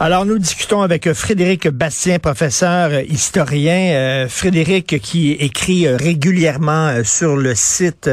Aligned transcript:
Alors, 0.00 0.26
nous 0.26 0.38
discutons 0.38 0.82
avec 0.82 1.12
Frédéric 1.12 1.68
Bastien, 1.68 2.18
professeur 2.18 2.90
euh, 2.90 3.02
historien. 3.08 3.92
Euh, 3.94 4.28
Frédéric 4.28 5.00
qui 5.00 5.30
écrit 5.30 5.86
euh, 5.86 5.96
régulièrement 5.96 7.04
sur 7.04 7.36
le 7.36 7.54
site 7.54 8.10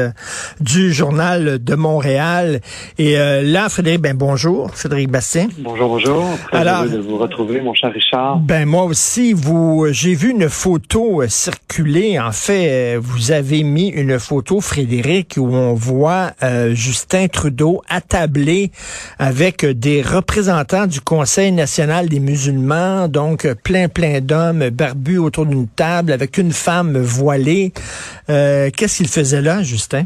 du 0.60 0.92
Journal 0.92 1.58
de 1.62 1.74
Montréal. 1.74 2.60
Et 2.98 3.16
là, 3.16 3.68
Frédéric, 3.68 4.00
ben 4.00 4.16
bonjour, 4.16 4.70
Frédéric 4.72 5.10
Bastien. 5.10 5.48
Bonjour, 5.58 5.88
bonjour. 5.88 6.24
Très 6.48 6.58
Alors, 6.58 6.84
de 6.84 6.98
vous 6.98 7.18
retrouver, 7.18 7.60
mon 7.60 7.74
cher 7.74 7.92
Richard. 7.92 8.38
Ben 8.38 8.64
moi 8.64 8.84
aussi, 8.84 9.32
vous, 9.32 9.88
j'ai 9.90 10.14
vu 10.14 10.30
une 10.30 10.48
photo 10.48 11.22
circuler. 11.26 12.20
En 12.20 12.32
fait, 12.32 12.96
vous 12.96 13.32
avez 13.32 13.64
mis 13.64 13.88
une 13.88 14.18
photo, 14.20 14.60
Frédéric, 14.60 15.34
où 15.36 15.52
on 15.52 15.74
voit 15.74 16.32
Justin 16.72 17.26
Trudeau 17.28 17.82
attablé 17.88 18.70
avec 19.18 19.64
des 19.64 20.02
représentants 20.02 20.86
du 20.86 21.00
Conseil 21.00 21.50
national 21.50 21.71
des 22.08 22.20
musulmans, 22.20 23.08
donc 23.08 23.46
plein, 23.64 23.88
plein 23.88 24.20
d'hommes 24.20 24.68
barbus 24.70 25.18
autour 25.18 25.46
d'une 25.46 25.68
table 25.68 26.12
avec 26.12 26.36
une 26.36 26.52
femme 26.52 26.98
voilée. 26.98 27.72
Euh, 28.28 28.68
qu'est-ce 28.76 28.98
qu'il 28.98 29.08
faisait 29.08 29.40
là, 29.40 29.62
Justin? 29.62 30.04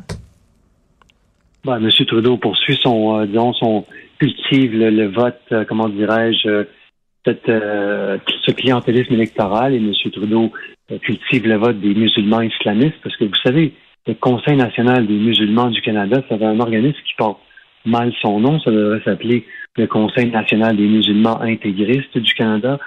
Ben, 1.64 1.78
M. 1.78 1.90
Trudeau 2.06 2.36
poursuit 2.36 2.78
son, 2.80 3.18
euh, 3.18 3.26
disons, 3.26 3.52
son 3.54 3.84
cultive 4.20 4.74
le, 4.74 5.08
vote, 5.08 5.40
euh, 5.50 5.64
comment 5.68 5.88
dirais-je, 5.88 6.66
ce 7.26 8.50
clientélisme 8.52 9.14
électoral 9.14 9.74
et 9.74 9.78
M. 9.78 9.92
Trudeau 10.12 10.52
cultive 11.02 11.48
le 11.48 11.56
vote 11.56 11.80
des 11.80 11.94
musulmans 11.94 12.42
islamistes 12.42 12.98
parce 13.02 13.16
que 13.16 13.24
vous 13.24 13.42
savez, 13.42 13.72
le 14.06 14.14
Conseil 14.14 14.56
national 14.56 15.04
des 15.08 15.18
musulmans 15.18 15.70
du 15.70 15.82
Canada, 15.82 16.22
ça 16.28 16.36
un 16.40 16.60
organisme 16.60 16.98
qui 17.04 17.14
porte 17.18 17.40
mal 17.84 18.12
son 18.22 18.38
nom, 18.38 18.60
ça 18.60 18.70
devrait 18.70 19.02
s'appeler 19.04 19.44
le 19.76 19.86
Conseil 19.86 20.30
national 20.30 20.76
des 20.76 20.86
musulmans 20.86 21.40
intégristes 21.40 22.18
du 22.18 22.34
Canada, 22.34 22.78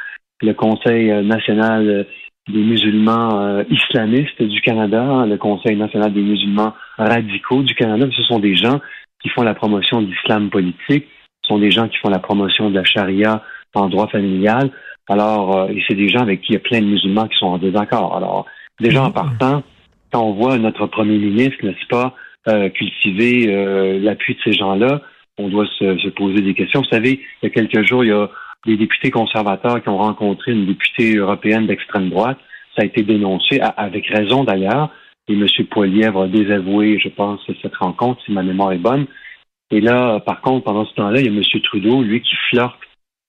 le 0.42 0.54
Conseil 0.54 1.12
euh, 1.12 1.22
national 1.22 1.88
euh, 1.88 2.04
des 2.48 2.64
musulmans 2.64 3.40
euh, 3.42 3.64
islamistes 3.70 4.42
du 4.42 4.62
Canada, 4.62 5.26
le 5.28 5.38
Conseil 5.38 5.76
national 5.76 6.14
des 6.14 6.22
musulmans 6.22 6.74
radicaux 6.98 7.62
du 7.62 7.76
Canada. 7.76 8.08
Ce 8.16 8.24
sont 8.24 8.40
des 8.40 8.56
gens 8.56 8.80
qui 9.22 9.30
font 9.30 9.44
la 9.44 9.54
promotion 9.54 10.02
de 10.02 10.08
l'islam 10.08 10.50
politique, 10.50 11.08
ce 11.44 11.50
sont 11.50 11.60
des 11.60 11.72
gens 11.72 11.88
qui 11.88 11.98
font 11.98 12.10
la 12.10 12.20
promotion 12.20 12.70
de 12.70 12.76
la 12.76 12.86
charia 12.86 13.44
en 13.76 13.88
droit 13.88 14.08
familial. 14.08 14.72
Alors, 15.08 15.70
et 15.70 15.84
c'est 15.88 15.96
des 15.96 16.08
gens 16.08 16.22
avec 16.22 16.42
qui 16.42 16.52
il 16.52 16.54
y 16.54 16.58
a 16.58 16.60
plein 16.60 16.82
de 16.82 16.86
musulmans 16.86 17.28
qui 17.28 17.38
sont 17.38 17.48
en 17.48 17.58
désaccord. 17.58 18.16
Alors, 18.16 18.46
déjà 18.80 19.04
en 19.04 19.12
partant, 19.12 19.64
quand 20.12 20.24
on 20.24 20.34
voit 20.34 20.58
notre 20.58 20.88
premier 20.88 21.18
ministre, 21.18 21.58
n'est-ce 21.64 21.88
pas, 21.88 22.16
cultiver 22.70 24.00
l'appui 24.00 24.36
de 24.36 24.40
ces 24.44 24.54
gens-là, 24.54 25.02
on 25.40 25.48
doit 25.48 25.66
se, 25.80 26.10
poser 26.10 26.42
des 26.42 26.54
questions. 26.54 26.82
Vous 26.82 26.90
savez, 26.90 27.22
il 27.42 27.46
y 27.46 27.48
a 27.48 27.50
quelques 27.50 27.84
jours, 27.88 28.04
il 28.04 28.10
y 28.10 28.14
a 28.14 28.30
des 28.66 28.78
députés 28.78 29.10
conservateurs 29.10 29.82
qui 29.82 29.90
ont 29.90 29.98
rencontré 29.98 30.52
une 30.52 30.66
députée 30.66 31.16
européenne 31.16 31.66
d'extrême 31.66 32.10
droite. 32.10 32.38
Ça 32.76 32.84
a 32.84 32.86
été 32.86 33.04
dénoncé, 33.04 33.60
avec 33.78 34.08
raison 34.08 34.44
d'ailleurs. 34.44 34.90
Et 35.28 35.34
M. 35.34 35.48
Poilièvre 35.70 36.24
a 36.24 36.28
désavoué, 36.28 37.00
je 37.00 37.10
pense, 37.10 37.40
cette 37.62 37.76
rencontre, 37.76 38.22
si 38.26 38.32
ma 38.32 38.44
mémoire 38.44 38.74
est 38.74 38.80
bonne. 38.80 39.08
Et 39.72 39.80
là, 39.80 40.20
par 40.20 40.42
contre, 40.42 40.66
pendant 40.66 40.86
ce 40.86 40.94
temps-là, 40.96 41.22
il 41.22 41.26
y 41.26 41.30
a 41.30 41.32
M. 41.32 41.62
Trudeau, 41.64 42.02
lui, 42.02 42.22
qui 42.22 42.36
flirte 42.50 42.76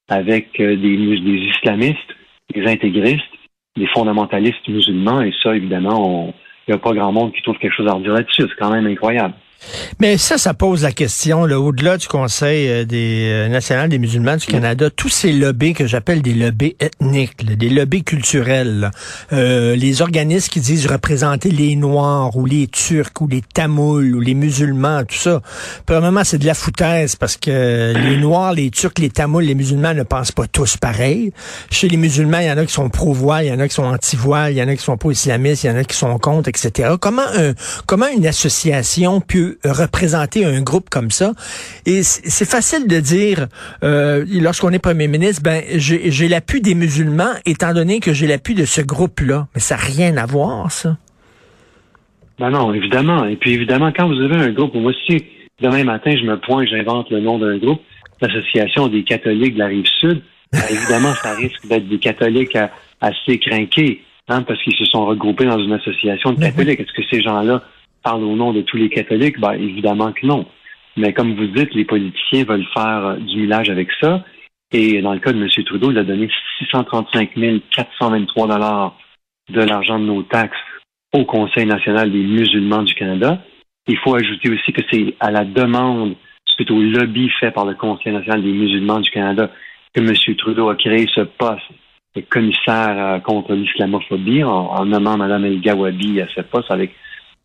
avec 0.09 0.59
euh, 0.59 0.77
des, 0.77 0.97
des 0.97 1.39
islamistes, 1.55 2.17
des 2.53 2.67
intégristes, 2.67 3.23
des 3.77 3.87
fondamentalistes 3.89 4.67
musulmans. 4.67 5.21
Et 5.21 5.33
ça, 5.43 5.55
évidemment, 5.55 6.35
il 6.67 6.73
n'y 6.73 6.75
a 6.75 6.79
pas 6.79 6.93
grand 6.93 7.13
monde 7.13 7.33
qui 7.33 7.43
trouve 7.43 7.59
quelque 7.59 7.77
chose 7.77 7.89
à 7.89 7.93
redire 7.93 8.15
là-dessus. 8.15 8.43
C'est 8.43 8.59
quand 8.59 8.73
même 8.73 8.87
incroyable. 8.87 9.35
Mais 9.99 10.17
ça, 10.17 10.39
ça 10.39 10.55
pose 10.55 10.83
la 10.83 10.93
question, 10.93 11.43
au-delà 11.43 11.97
du 11.97 12.09
Conseil 12.09 12.69
euh, 12.69 12.85
des 12.85 13.29
euh, 13.31 13.49
national 13.49 13.89
des 13.89 13.99
musulmans 13.99 14.37
du 14.37 14.47
Canada, 14.47 14.89
tous 14.91 15.09
ces 15.09 15.33
lobbies 15.33 15.75
que 15.75 15.87
j'appelle 15.87 16.23
des 16.23 16.33
lobbies 16.35 16.77
ethniques, 16.81 17.45
des 17.45 17.69
lobbies 17.69 18.03
culturels, 18.03 18.91
euh, 19.33 19.77
les 19.77 20.03
organismes 20.03 20.49
qui 20.49 20.61
disent 20.61 20.87
représenter 20.87 21.51
les 21.51 21.77
Noirs 21.77 22.37
ou 22.37 22.47
les 22.47 22.67
Turcs 22.69 23.13
ou 23.21 23.29
les 23.29 23.43
Tamouls 23.43 24.15
ou 24.15 24.21
les 24.21 24.35
musulmans, 24.35 25.05
tout 25.05 25.17
ça. 25.17 25.43
Premièrement, 25.87 26.25
c'est 26.25 26.39
de 26.39 26.47
la 26.47 26.55
foutaise 26.55 27.17
parce 27.17 27.37
que 27.37 27.93
les 27.95 28.17
Noirs, 28.17 28.55
les 28.55 28.71
Turcs, 28.71 28.99
les 28.99 29.11
Tamouls, 29.11 29.45
les 29.45 29.55
musulmans 29.55 29.95
ne 29.95 30.03
pensent 30.03 30.33
pas 30.33 30.47
tous 30.47 30.77
pareil. 30.77 31.33
Chez 31.71 31.89
les 31.89 31.97
musulmans, 31.97 32.39
il 32.39 32.47
y 32.47 32.51
en 32.51 32.59
a 32.59 32.65
qui 32.65 32.73
sont 32.73 32.89
pro-voile, 32.89 33.47
il 33.47 33.49
y 33.49 33.53
en 33.53 33.61
a 33.61 33.69
qui 33.69 33.75
sont 33.75 33.85
anti-voile, 33.85 34.53
il 34.53 34.59
y 34.59 34.63
en 34.63 34.69
a 34.69 34.77
qui 34.77 34.83
sont 34.83 34.97
pro-islamistes, 34.97 35.65
il 35.65 35.69
y 35.69 35.71
en 35.71 35.77
a 35.77 35.85
qui 35.85 35.97
sont 35.97 36.19
contre, 36.19 36.49
etc. 36.49 36.95
Comment 37.01 37.23
un, 37.37 37.53
comment 37.87 38.09
une 38.09 38.27
association 38.27 39.21
peut 39.21 39.50
représenter 39.65 40.45
un 40.45 40.63
groupe 40.63 40.91
comme 40.91 41.11
ça. 41.11 41.33
Et 41.87 42.03
c'est 42.03 42.49
facile 42.49 42.87
de 42.87 43.01
dire, 43.01 43.47
euh, 43.83 44.25
lorsqu'on 44.29 44.71
est 44.71 44.79
premier 44.79 45.09
ministre, 45.09 45.43
ben 45.43 45.63
j'ai 45.77 46.29
l'appui 46.29 46.61
des 46.61 46.75
musulmans, 46.75 47.33
étant 47.47 47.73
donné 47.73 48.01
que 48.01 48.13
j'ai 48.13 48.27
l'appui 48.27 48.55
de 48.55 48.65
ce 48.65 48.81
groupe-là. 48.81 49.49
Mais 49.55 49.61
ça 49.61 49.77
n'a 49.77 49.83
rien 49.83 50.17
à 50.17 50.27
voir, 50.27 50.71
ça. 50.71 50.97
Ben 52.39 52.51
non, 52.51 52.73
évidemment. 52.73 53.27
Et 53.27 53.37
puis 53.37 53.53
évidemment, 53.53 53.93
quand 53.95 54.09
vous 54.09 54.21
avez 54.21 54.37
un 54.37 54.51
groupe, 54.51 54.75
moi 54.75 54.93
aussi, 54.93 55.25
demain 55.61 55.85
matin, 55.85 56.15
je 56.17 56.25
me 56.25 56.39
pointe, 56.39 56.67
j'invente 56.69 57.11
le 57.11 57.21
nom 57.21 57.39
d'un 57.39 57.59
groupe, 57.59 57.83
l'Association 58.21 58.89
des 58.89 59.05
catholiques 59.05 59.55
de 59.55 59.59
la 59.59 59.67
rive 59.67 59.87
sud, 60.01 60.23
ben, 60.53 60.61
évidemment, 60.71 61.13
ça 61.15 61.35
risque 61.35 61.67
d'être 61.69 61.87
des 61.89 61.99
catholiques 61.99 62.57
assez 63.01 63.39
craqués, 63.39 64.03
hein, 64.29 64.43
parce 64.43 64.63
qu'ils 64.63 64.77
se 64.77 64.87
sont 64.87 65.05
regroupés 65.05 65.45
dans 65.45 65.59
une 65.59 65.73
association 65.73 66.33
de 66.33 66.41
catholiques. 66.41 66.81
Est-ce 66.81 66.93
que 66.93 67.07
ces 67.11 67.21
gens-là 67.21 67.63
parle 68.03 68.25
au 68.25 68.37
nom 68.37 68.53
de 68.53 68.63
tous 68.63 68.77
les 68.77 68.89
catholiques? 68.89 69.39
Ben, 69.41 69.53
évidemment 69.53 70.13
que 70.13 70.27
non. 70.27 70.47
Mais 70.97 71.13
comme 71.13 71.35
vous 71.35 71.47
dites, 71.47 71.75
les 71.75 71.85
politiciens 71.85 72.45
veulent 72.45 72.67
faire 72.75 73.07
euh, 73.07 73.17
du 73.17 73.41
millage 73.41 73.71
avec 73.71 73.89
ça. 74.01 74.25
Et 74.73 75.03
dans 75.03 75.13
le 75.13 75.21
cas 75.21 75.33
de 75.33 75.41
M. 75.41 75.49
Trudeau, 75.65 75.91
il 75.91 75.99
a 75.99 76.05
donné 76.05 76.29
635 76.59 77.33
423 77.71 78.47
dollars 78.47 78.97
de 79.49 79.63
l'argent 79.63 79.99
de 79.99 80.05
nos 80.05 80.23
taxes 80.23 80.57
au 81.13 81.25
Conseil 81.25 81.67
national 81.67 82.13
des 82.13 82.23
musulmans 82.23 82.83
du 82.83 82.95
Canada. 82.95 83.43
Il 83.89 83.99
faut 83.99 84.15
ajouter 84.15 84.51
aussi 84.51 84.73
que 84.73 84.83
c'est 84.91 85.15
à 85.19 85.31
la 85.31 85.45
demande, 85.45 86.15
suite 86.45 86.71
au 86.71 86.81
lobby 86.81 87.29
fait 87.41 87.51
par 87.51 87.65
le 87.65 87.75
Conseil 87.75 88.13
national 88.13 88.43
des 88.43 88.53
musulmans 88.53 89.01
du 89.01 89.11
Canada, 89.11 89.51
que 89.93 90.01
M. 90.01 90.37
Trudeau 90.37 90.69
a 90.69 90.77
créé 90.77 91.09
ce 91.13 91.23
poste 91.23 91.67
de 92.15 92.21
commissaire 92.23 92.97
euh, 92.97 93.19
contre 93.21 93.55
l'islamophobie 93.55 94.45
en, 94.45 94.85
nommant 94.85 95.17
Mme 95.17 95.45
El 95.45 95.61
Gawabi 95.61 96.21
à 96.21 96.29
ce 96.35 96.41
poste 96.43 96.71
avec 96.71 96.95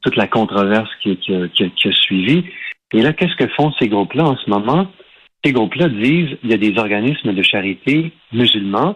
toute 0.06 0.16
la 0.16 0.28
controverse 0.28 0.90
qui, 1.02 1.18
a 1.34 1.92
suivi. 1.92 2.46
Et 2.94 3.02
là, 3.02 3.12
qu'est-ce 3.12 3.36
que 3.36 3.48
font 3.54 3.74
ces 3.80 3.90
groupes-là 3.90 4.24
en 4.24 4.38
ce 4.38 4.50
moment? 4.50 4.88
Ces 5.44 5.52
groupes-là 5.52 5.90
disent 5.90 6.38
il 6.44 6.52
y 6.52 6.54
a 6.54 6.58
des 6.58 6.78
organismes 6.78 7.34
de 7.34 7.42
charité 7.42 8.12
musulmans 8.31 8.96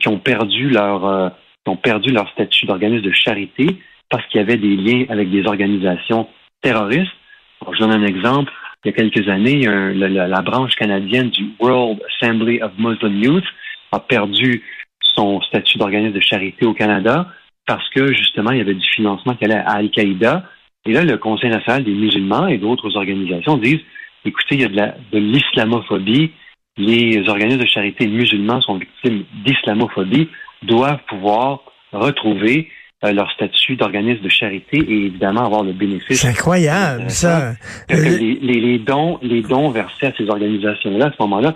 qui, 0.00 0.08
ont 0.08 0.18
perdu 0.18 0.70
leur 0.70 1.04
euh, 1.04 1.28
ont 1.66 1.76
perdu 1.76 2.12
leur 2.12 2.30
statut 2.30 2.66
d'organisme 2.66 3.02
de 3.02 3.12
charité 3.12 3.66
parce 4.08 4.24
qu'il 4.28 4.40
y 4.40 4.44
avait 4.44 4.56
des 4.56 4.76
liens 4.76 5.04
avec 5.08 5.30
des 5.30 5.46
organisations 5.46 6.28
terroristes. 6.62 7.12
je 7.72 7.78
donne 7.80 7.92
un 7.92 8.06
exemple. 8.06 8.52
Il 8.84 8.90
y 8.90 8.94
a 8.94 8.96
quelques 8.96 9.28
années, 9.28 9.66
la, 9.66 10.42
branche 10.42 10.76
canadienne 10.76 11.30
du 11.30 11.46
World 11.58 12.00
Assembly 12.08 12.62
of 12.62 12.70
Muslim 12.78 13.20
Youth 13.20 13.44
a 13.90 13.98
perdu 13.98 14.62
son 15.00 15.40
statut 15.40 15.78
d'organisme 15.78 16.14
de 16.14 16.20
charité 16.20 16.66
au 16.66 16.72
Canada 16.72 17.26
parce 17.66 17.88
que 17.90 18.12
justement, 18.12 18.52
il 18.52 18.58
y 18.58 18.60
avait 18.60 18.74
du 18.74 18.88
financement 18.94 19.34
qui 19.34 19.44
allait 19.44 19.54
à 19.54 19.72
Al-Qaïda. 19.72 20.44
Et 20.86 20.92
là, 20.92 21.04
le 21.04 21.18
Conseil 21.18 21.50
national 21.50 21.84
des 21.84 21.94
musulmans 21.94 22.46
et 22.46 22.58
d'autres 22.58 22.96
organisations 22.96 23.56
disent, 23.56 23.80
écoutez, 24.24 24.54
il 24.54 24.60
y 24.60 24.64
a 24.64 24.68
de, 24.68 24.76
la, 24.76 24.94
de 25.12 25.18
l'islamophobie, 25.18 26.30
les 26.76 27.28
organismes 27.28 27.60
de 27.60 27.66
charité 27.66 28.06
musulmans 28.06 28.60
sont 28.60 28.78
victimes 28.78 29.24
d'islamophobie, 29.44 30.28
doivent 30.62 31.02
pouvoir 31.08 31.60
retrouver 31.92 32.70
euh, 33.04 33.12
leur 33.12 33.30
statut 33.32 33.76
d'organisme 33.76 34.22
de 34.22 34.28
charité 34.28 34.78
et 34.78 35.06
évidemment 35.06 35.44
avoir 35.44 35.64
le 35.64 35.72
bénéfice. 35.72 36.20
C'est 36.20 36.28
incroyable, 36.28 37.10
ça. 37.10 37.54
Les, 37.88 38.18
les, 38.18 38.60
les, 38.60 38.78
dons, 38.78 39.18
les 39.22 39.42
dons 39.42 39.70
versés 39.70 40.06
à 40.06 40.12
ces 40.16 40.28
organisations-là, 40.28 41.06
à 41.06 41.10
ce 41.10 41.16
moment-là, 41.20 41.54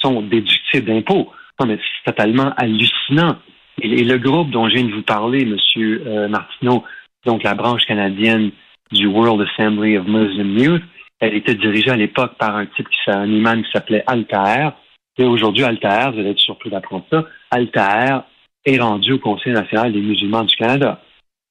sont 0.00 0.22
déductibles 0.22 0.60
type 0.70 0.84
d'impôt. 0.84 1.30
Non, 1.58 1.66
mais 1.66 1.78
c'est 1.78 2.12
totalement 2.12 2.52
hallucinant. 2.56 3.36
Et, 3.82 4.04
le 4.04 4.18
groupe 4.18 4.50
dont 4.50 4.68
je 4.68 4.74
viens 4.74 4.84
de 4.84 4.92
vous 4.92 5.02
parler, 5.02 5.42
M. 5.42 5.56
Euh, 5.78 6.28
Martineau, 6.28 6.84
donc 7.24 7.42
la 7.42 7.54
branche 7.54 7.84
canadienne 7.86 8.50
du 8.92 9.06
World 9.06 9.46
Assembly 9.48 9.96
of 9.98 10.06
Muslim 10.06 10.58
Youth, 10.58 10.82
elle 11.20 11.34
était 11.34 11.54
dirigée 11.54 11.90
à 11.90 11.96
l'époque 11.96 12.32
par 12.38 12.56
un 12.56 12.66
type 12.66 12.88
qui 12.88 13.10
un 13.10 13.26
imam 13.26 13.62
qui 13.62 13.70
s'appelait 13.72 14.02
Altair. 14.06 14.72
Et 15.18 15.24
aujourd'hui, 15.24 15.64
Altair, 15.64 16.12
vous 16.12 16.20
allez 16.20 16.30
être 16.30 16.38
surpris 16.38 16.70
d'apprendre 16.70 17.04
ça, 17.10 17.24
Altair 17.50 18.24
est 18.64 18.78
rendu 18.78 19.12
au 19.12 19.18
Conseil 19.18 19.52
national 19.52 19.92
des 19.92 20.00
musulmans 20.00 20.44
du 20.44 20.56
Canada. 20.56 21.00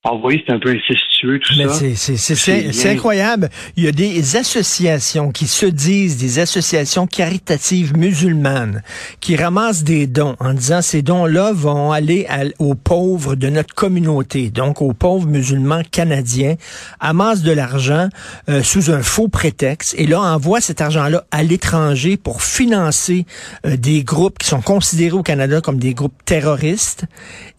Vous 0.05 0.21
voyez, 0.21 0.41
c'est 0.47 0.53
un 0.53 0.59
peu 0.59 0.69
incestueux, 0.69 1.39
tout 1.39 1.53
Mais 1.57 1.67
ça. 1.67 2.15
C'est 2.15 2.89
incroyable. 2.89 3.49
Il 3.75 3.83
y 3.83 3.87
a 3.89 3.91
des 3.91 4.37
associations 4.37 5.33
qui 5.33 5.45
se 5.45 5.65
disent 5.65 6.15
des 6.15 6.39
associations 6.39 7.05
caritatives 7.05 7.97
musulmanes 7.97 8.81
qui 9.19 9.35
ramassent 9.35 9.83
des 9.83 10.07
dons 10.07 10.37
en 10.39 10.53
disant 10.53 10.81
ces 10.81 11.01
dons-là 11.01 11.51
vont 11.51 11.91
aller 11.91 12.25
aux 12.59 12.75
pauvres 12.75 13.35
de 13.35 13.49
notre 13.49 13.75
communauté, 13.75 14.49
donc 14.51 14.81
aux 14.81 14.93
pauvres 14.93 15.27
musulmans 15.27 15.81
canadiens, 15.91 16.55
amassent 17.01 17.43
de 17.43 17.51
l'argent 17.51 18.07
euh, 18.47 18.63
sous 18.63 18.91
un 18.91 19.01
faux 19.01 19.27
prétexte 19.27 19.95
et 19.97 20.07
là 20.07 20.21
envoient 20.21 20.61
cet 20.61 20.79
argent-là 20.79 21.25
à 21.31 21.43
l'étranger 21.43 22.15
pour 22.15 22.41
financer 22.41 23.25
euh, 23.65 23.75
des 23.75 24.05
groupes 24.05 24.39
qui 24.39 24.47
sont 24.47 24.61
considérés 24.61 25.17
au 25.17 25.23
Canada 25.23 25.59
comme 25.59 25.77
des 25.77 25.93
groupes 25.93 26.23
terroristes. 26.23 27.03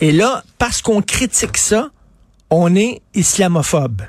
Et 0.01 0.11
là, 0.11 0.43
parce 0.57 0.81
qu'on 0.81 1.03
critique 1.03 1.59
ça, 1.59 1.91
on 2.51 2.75
est 2.75 3.01
islamophobe. 3.15 4.03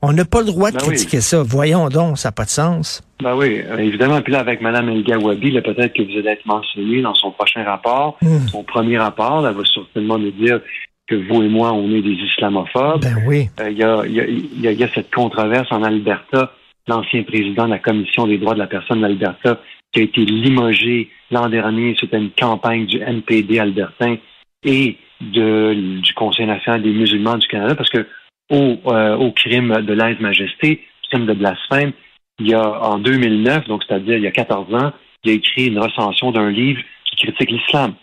On 0.00 0.12
n'a 0.12 0.24
pas 0.24 0.40
le 0.40 0.46
droit 0.46 0.70
de 0.70 0.76
ben 0.76 0.82
critiquer 0.82 1.20
ça. 1.20 1.42
Voyons 1.42 1.88
donc, 1.88 2.18
ça 2.18 2.28
n'a 2.28 2.32
pas 2.32 2.44
de 2.44 2.50
sens. 2.50 3.02
Ben 3.20 3.34
oui, 3.34 3.60
euh, 3.66 3.78
évidemment. 3.78 4.20
Puis 4.22 4.32
là, 4.32 4.40
avec 4.40 4.60
Mme 4.60 4.90
El 4.90 5.02
Gawabi, 5.02 5.60
peut-être 5.60 5.92
que 5.92 6.02
vous 6.02 6.18
allez 6.18 6.30
être 6.30 6.46
mentionné 6.46 7.02
dans 7.02 7.14
son 7.14 7.32
prochain 7.32 7.64
rapport, 7.64 8.16
hmm. 8.22 8.46
son 8.48 8.62
premier 8.62 8.96
rapport, 8.96 9.46
elle 9.46 9.54
va 9.54 9.62
certainement 9.64 10.18
nous 10.18 10.30
dire 10.30 10.60
que 11.08 11.16
vous 11.16 11.42
et 11.42 11.48
moi, 11.48 11.72
on 11.72 11.90
est 11.90 12.02
des 12.02 12.12
islamophobes. 12.12 13.02
Ben 13.02 13.24
oui. 13.26 13.48
Euh, 13.60 13.70
il 13.70 14.60
y, 14.60 14.84
a, 14.84 14.88
cette 14.94 15.12
controverse 15.12 15.66
en 15.72 15.82
Alberta, 15.82 16.52
l'ancien 16.86 17.24
président 17.24 17.64
de 17.64 17.70
la 17.70 17.78
Commission 17.78 18.26
des 18.26 18.38
droits 18.38 18.54
de 18.54 18.60
la 18.60 18.66
personne 18.66 19.00
d'Alberta, 19.00 19.60
qui 19.92 20.00
a 20.00 20.02
été 20.04 20.24
limogé 20.24 21.10
l'an 21.30 21.48
dernier 21.48 21.94
suite 21.96 22.14
à 22.14 22.18
une 22.18 22.30
campagne 22.30 22.86
du 22.86 23.00
NPD 23.00 23.58
albertain 23.58 24.16
et 24.64 24.96
de, 25.20 26.00
du 26.00 26.14
Conseil 26.14 26.46
national 26.46 26.82
des 26.82 26.92
musulmans 26.92 27.36
du 27.36 27.46
Canada 27.48 27.74
parce 27.74 27.90
que 27.90 28.06
au, 28.50 28.78
euh, 28.86 29.16
au 29.16 29.32
crime 29.32 29.82
de 29.82 29.92
lèse-majesté, 29.92 30.86
crime 31.10 31.26
de 31.26 31.34
blasphème, 31.34 31.92
il 32.40 32.48
y 32.48 32.54
a 32.54 32.82
en 32.82 32.98
2009, 32.98 33.66
donc 33.66 33.82
c'est-à-dire 33.86 34.16
il 34.16 34.22
y 34.22 34.26
a 34.26 34.30
14 34.30 34.74
ans, 34.74 34.92
il 35.24 35.30
a 35.30 35.34
écrit 35.34 35.66
une 35.66 35.78
recension 35.78 36.30
d'un 36.30 36.50
livre 36.50 36.80
qui 37.04 37.16
critique 37.16 37.50
l'islam. 37.50 37.94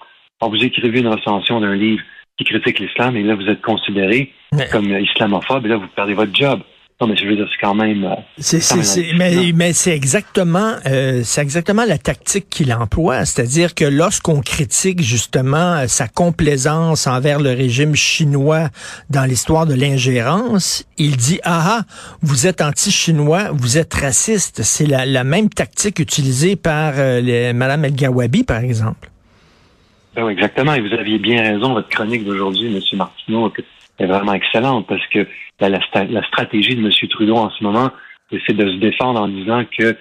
Alors 0.42 0.54
vous 0.54 0.63
écrivez 0.63 1.00
une 1.00 1.07
recension 1.07 1.62
d'un 1.62 1.75
livre 1.75 2.04
qui 2.38 2.44
critique 2.44 2.80
l'islam 2.80 3.16
et 3.16 3.24
là 3.24 3.36
vous 3.36 3.48
êtes 3.48 3.62
considéré 3.62 4.34
comme 4.72 4.92
islamophobe 4.98 5.66
et 5.66 5.69
là 5.69 5.78
vous 5.78 5.88
perdez 5.96 6.13
votre 6.13 6.36
job. 6.36 6.62
Non, 7.01 7.07
mais 7.07 7.18
je 7.18 7.27
veux 7.27 7.36
dire, 7.36 7.45
c'est 7.51 7.59
quand 7.59 7.75
même. 7.75 8.06
Euh, 8.06 8.15
c'est, 8.38 9.13
mais, 9.18 9.51
mais 9.53 9.74
c'est 9.74 9.94
exactement, 9.94 10.75
euh, 10.86 11.24
c'est 11.25 11.42
exactement 11.42 11.83
la 11.83 11.97
tactique 11.97 12.47
qu'il 12.50 12.71
emploie, 12.74 13.25
c'est-à-dire 13.25 13.75
que 13.75 13.83
lorsqu'on 13.83 14.39
critique 14.39 15.01
justement 15.01 15.74
euh, 15.74 15.88
sa 15.88 16.07
complaisance 16.07 17.06
envers 17.06 17.42
le 17.42 17.50
régime 17.50 17.95
chinois 17.95 18.69
dans 19.09 19.25
l'histoire 19.25 19.65
de 19.65 19.74
l'ingérence, 19.74 20.88
il 20.97 21.18
dit 21.18 21.42
ah, 21.44 21.80
ah 21.80 21.81
vous 22.21 22.47
êtes 22.47 22.62
anti-chinois, 22.62 23.50
vous 23.51 23.77
êtes 23.77 23.94
raciste. 23.94 24.63
C'est 24.63 24.86
la, 24.86 25.06
la, 25.06 25.25
même 25.25 25.50
tactique 25.50 26.00
utilisée 26.00 26.56
par 26.56 26.94
les, 26.94 27.51
Madame 27.51 27.83
El 27.83 27.94
Gawabi, 27.94 28.45
par 28.45 28.63
exemple. 28.63 29.09
Ben 30.15 30.24
oui, 30.24 30.31
exactement. 30.31 30.74
Et 30.74 30.80
vous 30.80 30.94
aviez 30.94 31.19
bien 31.19 31.41
raison. 31.41 31.74
Votre 31.74 31.89
chronique 31.89 32.24
d'aujourd'hui, 32.24 32.69
Monsieur 32.69 32.95
Martineau, 32.95 33.51
est 34.00 34.06
vraiment 34.06 34.33
excellente 34.33 34.88
parce 34.88 35.06
que 35.07 35.27
la, 35.59 35.80
stratégie 36.27 36.75
de 36.75 36.86
M. 36.86 36.92
Trudeau 37.09 37.36
en 37.36 37.50
ce 37.50 37.63
moment, 37.63 37.92
c'est 38.30 38.56
de 38.56 38.68
se 38.68 38.77
défendre 38.77 39.21
en 39.21 39.27
disant 39.27 39.63
que 39.77 39.97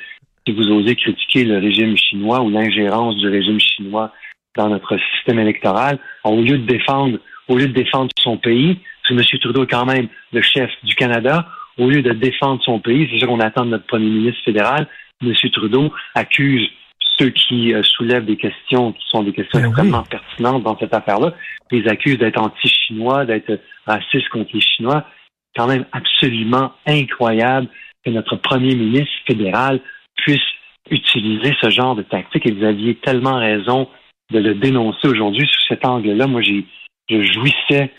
si 0.47 0.53
vous 0.53 0.69
osez 0.71 0.97
critiquer 0.97 1.45
le 1.45 1.59
régime 1.59 1.97
chinois 1.97 2.41
ou 2.41 2.51
l'ingérence 2.51 3.17
du 3.17 3.29
régime 3.29 3.61
chinois 3.61 4.13
dans 4.57 4.69
notre 4.69 4.99
système 5.15 5.39
électoral, 5.39 5.99
au 6.25 6.41
lieu 6.41 6.59
de 6.59 6.67
défendre, 6.67 7.19
au 7.49 7.57
lieu 7.57 7.67
de 7.67 7.73
défendre 7.73 8.11
son 8.19 8.37
pays, 8.37 8.79
parce 9.03 9.15
que 9.15 9.35
M. 9.35 9.41
Trudeau 9.41 9.65
est 9.65 9.71
quand 9.71 9.87
même 9.87 10.09
le 10.33 10.43
chef 10.43 10.71
du 10.83 10.95
Canada, 10.95 11.47
au 11.79 11.89
lieu 11.89 12.03
de 12.03 12.13
défendre 12.13 12.63
son 12.63 12.79
pays, 12.79 13.09
c'est 13.11 13.21
ce 13.21 13.27
qu'on 13.27 13.41
attend 13.41 13.65
de 13.65 13.71
notre 13.71 13.87
premier 13.87 14.09
ministre 14.09 14.43
fédéral, 14.45 14.87
M. 15.23 15.33
Trudeau 15.53 15.93
accuse 16.15 16.69
ceux 17.19 17.31
qui 17.31 17.73
euh, 17.73 17.83
soulèvent 17.83 18.25
des 18.25 18.37
questions 18.37 18.93
qui 18.93 19.05
sont 19.09 19.23
des 19.23 19.33
questions 19.33 19.61
ben 19.61 19.67
extrêmement 19.67 20.03
pertinentes 20.03 20.63
dans 20.63 20.77
cette 20.79 20.95
affaire-là, 20.95 21.33
les 21.81 21.89
accusent 21.89 22.19
d'être 22.19 22.41
anti-chinois, 22.41 23.25
d'être 23.25 23.61
racistes 23.87 24.29
contre 24.29 24.51
les 24.55 24.61
Chinois. 24.61 25.05
C'est 25.55 25.61
quand 25.61 25.69
même 25.69 25.87
absolument 25.93 26.73
incroyable 26.87 27.69
que 28.05 28.11
notre 28.11 28.37
premier 28.37 28.75
ministre 28.75 29.15
fédéral 29.27 29.81
puisse 30.17 30.41
utiliser 30.91 31.55
ce 31.61 31.71
genre 31.71 31.95
de 31.95 32.03
tactique 32.03 32.47
et 32.47 32.53
vous 32.53 32.65
aviez 32.65 32.97
tellement 32.97 33.39
raison 33.39 33.89
de 34.31 34.39
le 34.39 34.55
dénoncer 34.55 35.09
aujourd'hui 35.09 35.47
sous 35.47 35.69
cet 35.69 35.85
angle-là. 35.87 36.27
Moi, 36.27 36.43
j'ai 36.43 36.65
je 37.11 37.23
jouissais, 37.23 37.93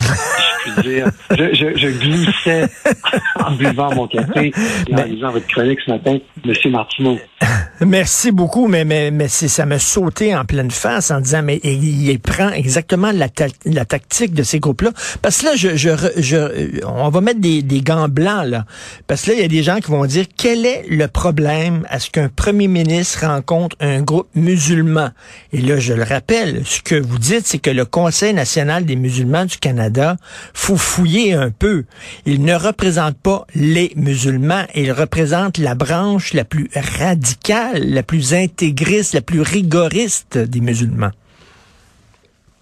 puis 0.74 0.82
dire, 0.82 1.10
je, 1.30 1.54
je, 1.54 1.76
je, 1.76 1.88
glissais 1.88 2.68
en 3.44 3.52
buvant 3.52 3.94
mon 3.94 4.06
café 4.06 4.52
et 4.88 4.94
en 4.94 5.04
lisant 5.04 5.32
votre 5.32 5.46
chronique 5.46 5.78
ce 5.84 5.90
matin, 5.90 6.18
Monsieur 6.44 6.70
Martineau. 6.70 7.18
Merci 7.80 8.32
beaucoup, 8.32 8.68
mais, 8.68 8.84
mais, 8.84 9.10
mais 9.10 9.28
ça 9.28 9.66
m'a 9.66 9.78
sauté 9.78 10.34
en 10.34 10.44
pleine 10.44 10.70
face 10.70 11.10
en 11.10 11.20
disant, 11.20 11.42
mais 11.42 11.60
il, 11.62 12.18
prend 12.20 12.50
exactement 12.50 13.12
la, 13.12 13.28
la 13.66 13.84
tactique 13.84 14.32
de 14.32 14.42
ces 14.42 14.60
groupes-là. 14.60 14.90
Parce 15.20 15.40
que 15.40 15.46
là, 15.46 15.52
je, 15.56 15.76
je, 15.76 15.90
je, 16.16 16.84
on 16.86 17.08
va 17.10 17.20
mettre 17.20 17.40
des, 17.40 17.62
des 17.62 17.82
gants 17.82 18.08
blancs, 18.08 18.46
là. 18.46 18.64
Parce 19.06 19.22
que 19.22 19.30
là, 19.30 19.36
il 19.36 19.42
y 19.42 19.44
a 19.44 19.48
des 19.48 19.62
gens 19.62 19.76
qui 19.80 19.90
vont 19.90 20.06
dire, 20.06 20.24
quel 20.36 20.64
est 20.64 20.84
le 20.88 21.06
problème 21.08 21.86
à 21.90 21.98
ce 21.98 22.10
qu'un 22.10 22.28
premier 22.28 22.68
ministre 22.68 23.26
rencontre 23.26 23.76
un 23.80 24.00
groupe 24.00 24.28
musulman? 24.34 25.10
Et 25.52 25.60
là, 25.60 25.78
je 25.78 25.92
le 25.92 26.02
rappelle, 26.02 26.62
ce 26.64 26.80
que 26.80 26.94
vous 26.94 27.18
dites, 27.18 27.46
c'est 27.46 27.58
que 27.58 27.70
le 27.70 27.84
Conseil 27.84 28.32
national 28.32 28.86
des 28.86 28.96
musulmans 28.96 29.44
du 29.44 29.58
Canada, 29.58 30.16
faut 30.56 30.76
fouiller 30.76 31.34
un 31.34 31.50
peu. 31.50 31.84
Il 32.24 32.44
ne 32.44 32.54
représente 32.54 33.16
pas 33.22 33.46
les 33.54 33.92
musulmans, 33.94 34.64
il 34.74 34.90
représente 34.90 35.58
la 35.58 35.74
branche 35.74 36.32
la 36.32 36.44
plus 36.44 36.68
radicale 36.74 37.82
la 37.84 38.02
plus 38.02 38.34
intégriste, 38.34 39.14
la 39.14 39.20
plus 39.20 39.42
rigoriste 39.42 40.38
des 40.38 40.60
musulmans. 40.60 41.10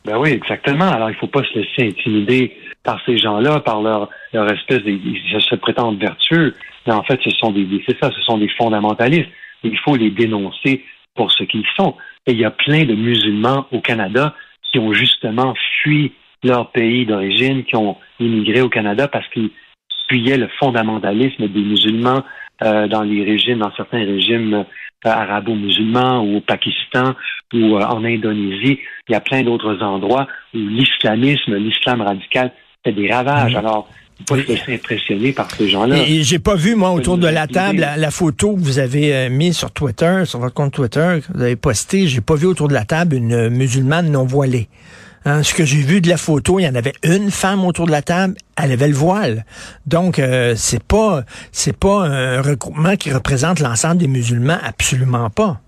Ben 0.05 0.19
oui, 0.19 0.31
exactement. 0.31 0.91
Alors, 0.91 1.09
il 1.09 1.17
faut 1.17 1.29
pas 1.29 1.43
se 1.45 1.59
laisser 1.59 1.89
intimider 1.89 2.55
par 2.83 3.01
ces 3.07 3.17
gens-là, 3.17 3.61
par 3.61 3.81
leur, 3.81 4.11
leur 4.33 4.51
espèce 4.53 4.83
de, 4.83 4.91
ils 4.91 5.41
se 5.41 5.55
prétendent 5.55 5.99
vertueux. 5.99 6.55
Mais 6.87 6.93
en 6.93 7.03
fait, 7.05 7.19
ce 7.25 7.31
sont 7.31 7.53
des, 7.53 7.67
c'est 7.87 7.99
ça, 7.99 8.11
ce 8.11 8.21
sont 8.23 8.37
des 8.37 8.49
fondamentalistes. 8.49 9.31
Il 9.63 9.79
faut 9.79 9.97
les 9.97 10.11
dénoncer 10.11 10.85
pour 11.15 11.33
ce 11.33 11.45
qu'ils 11.45 11.65
sont. 11.77 11.97
Et 12.27 12.33
il 12.33 12.39
y 12.39 12.45
a 12.45 12.51
plein 12.51 12.85
de 12.85 12.95
musulmans 12.95 13.67
au 13.73 13.81
Canada 13.81 14.35
qui 14.71 14.79
ont 14.79 14.93
justement 14.93 15.55
fui 15.83 16.13
leur 16.45 16.71
pays 16.71 17.07
d'origine, 17.07 17.65
qui 17.65 17.75
ont 17.75 17.97
immigré 18.21 18.61
au 18.61 18.69
Canada 18.69 19.09
parce 19.09 19.27
qu'ils 19.29 19.51
fuyaient 20.09 20.37
le 20.37 20.49
fondamentalisme 20.61 21.49
des 21.49 21.61
musulmans 21.61 22.23
euh, 22.63 22.87
dans 22.87 23.03
les 23.03 23.25
régimes, 23.25 23.59
dans 23.59 23.75
certains 23.75 24.05
régimes 24.05 24.65
arabo-musulmans 25.05 26.23
ou 26.23 26.37
au 26.37 26.41
Pakistan 26.41 27.15
ou 27.53 27.77
euh, 27.77 27.83
en 27.83 28.05
Indonésie. 28.05 28.79
Il 29.09 29.13
y 29.13 29.15
a 29.15 29.21
plein 29.21 29.43
d'autres 29.43 29.83
endroits 29.83 30.27
où 30.55 30.59
l'islamisme, 30.59 31.57
l'islam 31.57 32.01
radical 32.01 32.53
fait 32.85 32.93
des 32.93 33.11
ravages. 33.11 33.53
Mhm. 33.53 33.59
Alors, 33.59 33.89
faut 34.29 34.37
pas 34.37 34.43
se 34.43 34.49
laisser 34.49 34.75
impressionner 34.75 35.33
par 35.33 35.51
ces 35.51 35.69
gens-là. 35.69 35.97
Et 36.07 36.23
j'ai 36.23 36.39
pas 36.39 36.55
vu, 36.55 36.77
moi, 36.77 36.93
autour 36.93 37.19
de 37.19 37.27
la 37.27 37.49
table, 37.49 37.87
la, 37.97 38.11
photo 38.11 38.55
que 38.55 38.61
vous 38.61 38.79
avez 38.79 39.15
euh, 39.15 39.29
mise 39.29 39.57
sur 39.57 39.73
Twitter, 39.73 40.23
sur 40.25 40.39
votre 40.39 40.55
compte 40.55 40.73
Twitter, 40.73 41.19
que 41.27 41.37
vous 41.37 41.43
avez 41.43 41.57
posté, 41.57 42.07
j'ai 42.07 42.21
pas 42.21 42.37
vu 42.37 42.47
autour 42.47 42.69
de 42.69 42.75
la 42.75 42.85
table 42.85 43.17
une 43.17 43.49
musulmane 43.49 44.11
non 44.11 44.25
voilée. 44.25 44.69
Hein, 45.27 45.43
ce 45.43 45.55
que 45.55 45.65
j'ai 45.65 45.81
vu 45.81 46.03
de 46.03 46.09
la 46.09 46.19
photo, 46.19 46.59
il 46.59 46.65
y 46.65 46.69
en 46.69 46.75
avait 46.75 46.93
une 47.03 47.31
femme 47.31 47.65
autour 47.65 47.87
de 47.87 47.91
la 47.91 48.03
table, 48.03 48.35
elle 48.63 48.73
avait 48.73 48.89
le 48.89 48.95
voile. 48.95 49.45
Donc 49.87 50.19
euh, 50.19 50.53
c'est 50.55 50.87
pas 50.87 51.23
c'est 51.51 51.79
pas 51.79 52.05
un 52.05 52.43
regroupement 52.43 52.97
qui 52.97 53.11
représente 53.11 53.61
l'ensemble 53.61 53.97
des 53.97 54.07
musulmans, 54.07 54.59
absolument 54.63 55.31
pas. 55.31 55.61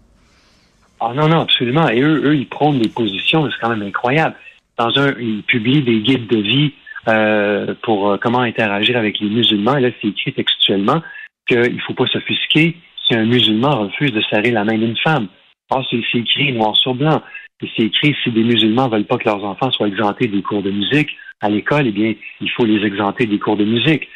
Ah 1.01 1.13
non 1.15 1.29
non 1.29 1.41
absolument. 1.41 1.89
Et 1.89 2.03
eux 2.03 2.23
eux 2.27 2.37
ils 2.37 2.49
prennent 2.49 2.81
des 2.81 2.91
positions, 2.91 3.49
c'est 3.51 3.59
quand 3.61 3.71
même 3.71 3.83
incroyable. 3.83 4.35
Dans 4.77 4.91
un 4.99 5.15
ils 5.19 5.43
publient 5.43 5.83
des 5.83 6.01
guides 6.01 6.27
de 6.27 6.37
vie 6.37 6.73
euh, 7.09 7.75
pour 7.83 8.11
euh, 8.11 8.19
comment 8.21 8.41
interagir 8.41 8.99
avec 8.99 9.19
les 9.21 9.31
musulmans. 9.31 9.79
Et 9.79 9.81
là 9.81 9.89
c'est 10.03 10.09
écrit 10.09 10.35
textuellement 10.35 11.03
qu'il 11.49 11.81
faut 11.87 11.95
pas 11.95 12.07
s'offusquer 12.09 12.77
si 13.07 13.15
un 13.15 13.25
musulman 13.25 13.85
refuse 13.85 14.13
de 14.13 14.21
serrer 14.29 14.51
la 14.51 14.65
main 14.65 14.77
d'une 14.77 14.97
femme. 14.99 15.29
Ah, 15.71 15.81
c'est 15.91 15.97
écrit 16.19 16.53
noir 16.53 16.77
sur 16.77 16.95
blanc. 16.95 17.23
Et 17.63 17.69
c'est 17.77 17.85
écrit 17.85 18.15
si 18.23 18.31
des 18.31 18.43
musulmans 18.43 18.89
veulent 18.89 19.07
pas 19.07 19.17
que 19.17 19.25
leurs 19.25 19.43
enfants 19.45 19.71
soient 19.71 19.89
exemptés 19.89 20.29
des 20.29 20.43
cours 20.43 20.63
de 20.63 20.71
musique 20.71 21.09
à 21.41 21.49
l'école, 21.49 21.87
eh 21.87 21.93
bien, 21.93 22.15
il 22.41 22.51
faut 22.51 22.65
les 22.65 22.85
exempter 22.85 23.27
des 23.27 23.39
cours 23.39 23.57
de 23.57 23.65
musique. 23.65 24.09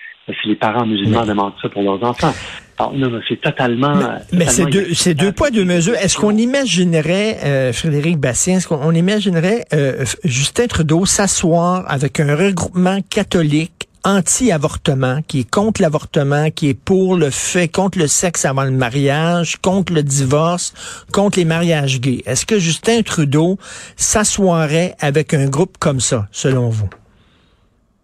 si 0.43 0.49
les 0.49 0.57
parents 0.57 0.87
musulmans 0.87 1.27
demandent 1.27 1.55
ça 1.61 1.69
pour 1.69 1.83
leurs 1.83 2.03
enfants. 2.05 2.33
Alors, 2.79 2.95
non, 2.95 3.11
non, 3.11 3.21
c'est 3.29 3.41
totalement. 3.41 3.95
Mais, 4.33 4.47
c'est 4.47 4.65
deux, 4.65 4.95
c'est 4.95 5.15
deux 5.15 5.33
poids, 5.33 5.51
deux 5.51 5.65
mesures. 5.65 5.97
Est-ce 5.97 6.17
qu'on 6.17 6.37
imaginerait, 6.37 7.39
euh, 7.45 7.73
Frédéric 7.73 8.19
Bastien, 8.19 8.57
est-ce 8.57 8.69
qu'on 8.69 8.95
imaginerait 8.95 9.65
euh, 9.75 10.05
Justin 10.25 10.67
Trudeau 10.67 11.05
s'asseoir 11.05 11.85
avec 11.89 12.21
un 12.21 12.35
regroupement 12.35 13.01
catholique 13.11 13.90
anti-avortement, 14.05 15.23
qui 15.27 15.41
est 15.41 15.51
contre 15.51 15.83
l'avortement, 15.83 16.51
qui 16.51 16.69
est 16.71 16.79
pour 16.79 17.17
le 17.17 17.31
fait, 17.31 17.69
contre 17.69 17.99
le 17.99 18.07
sexe 18.07 18.45
avant 18.45 18.65
le 18.65 18.71
mariage, 18.71 19.57
contre 19.57 19.93
le 19.93 20.03
divorce, 20.03 20.73
contre 21.13 21.39
les 21.39 21.45
mariages 21.45 22.01
gays. 22.01 22.23
Est-ce 22.27 22.47
que 22.47 22.59
Justin 22.59 23.03
Trudeau 23.03 23.59
s'assoirait 23.97 24.95
avec 25.01 25.35
un 25.35 25.49
groupe 25.49 25.77
comme 25.79 26.01
ça, 26.01 26.29
selon 26.31 26.69
vous? 26.69 26.89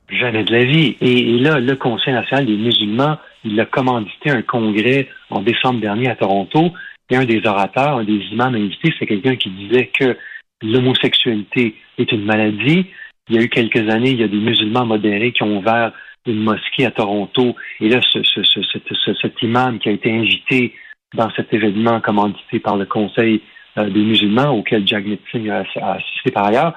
Jamais 0.09 0.45
de 0.45 0.53
la 0.53 0.65
vie. 0.65 0.97
Et, 1.01 1.39
là, 1.39 1.59
le 1.59 1.75
Conseil 1.77 2.15
national 2.15 2.47
des 2.47 2.57
musulmans, 2.57 3.19
il 3.45 3.59
a 3.59 3.65
commandité 3.65 4.31
un 4.31 4.43
congrès 4.43 5.09
en 5.31 5.41
décembre 5.41 5.81
dernier 5.81 6.09
à 6.09 6.17
Toronto. 6.17 6.73
Et 7.11 7.17
un 7.17 7.25
des 7.25 7.45
orateurs, 7.47 7.99
un 7.99 8.05
des 8.05 8.21
imams 8.33 8.55
invités, 8.55 8.93
c'est 8.99 9.07
quelqu'un 9.07 9.37
qui 9.37 9.51
disait 9.51 9.91
que 9.99 10.17
l'homosexualité 10.63 11.77
est 11.99 12.11
une 12.13 12.25
maladie, 12.25 12.87
il 13.29 13.37
y 13.37 13.39
a 13.39 13.43
eu 13.43 13.49
quelques 13.49 13.89
années, 13.91 14.11
il 14.11 14.21
y 14.21 14.25
a 14.25 14.29
des 14.29 14.37
musulmans 14.37 14.87
modérés 14.87 15.33
qui 15.33 15.43
ont 15.43 15.59
ouvert 15.59 15.93
une 16.27 16.43
mosquée 16.43 16.87
à 16.87 16.91
Toronto. 16.91 17.57
Et 17.81 17.89
là, 17.89 18.01
ce, 18.13 18.23
ce, 18.23 18.43
ce, 18.45 19.15
cet 19.21 19.43
imam 19.43 19.79
qui 19.79 19.89
a 19.89 19.93
été 19.93 20.13
invité 20.13 20.75
dans 21.15 21.31
cet 21.31 21.53
événement 21.53 22.01
commandité 22.01 22.61
par 22.61 22.77
le 22.77 22.85
Conseil 22.85 23.41
euh, 23.79 23.89
des 23.89 24.03
musulmans, 24.03 24.51
auquel 24.51 24.87
Jack 24.87 25.05
Singh 25.31 25.51
a, 25.51 25.65
assisté 25.93 26.31
par 26.33 26.47
ailleurs, 26.47 26.75